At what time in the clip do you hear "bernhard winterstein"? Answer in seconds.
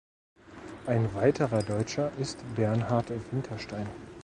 2.55-3.85